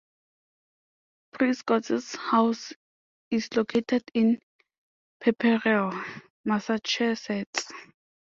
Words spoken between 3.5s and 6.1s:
located in Pepperell,